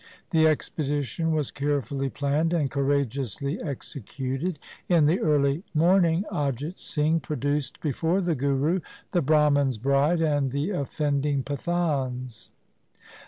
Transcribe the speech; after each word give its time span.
The 0.31 0.47
expedition 0.47 1.31
was 1.31 1.51
carefully 1.51 2.09
planned 2.09 2.53
and 2.53 2.71
courageously 2.71 3.61
executed. 3.61 4.57
In 4.89 5.05
the 5.05 5.19
early 5.19 5.61
morning 5.75 6.25
Ajit 6.31 6.79
Singh 6.79 7.19
produced 7.19 7.79
before 7.81 8.19
the 8.19 8.33
Guru 8.33 8.79
the 9.11 9.21
Brahman's 9.21 9.77
bride 9.77 10.19
and 10.21 10.49
the 10.49 10.71
offending 10.71 11.43
Pathans. 11.43 12.49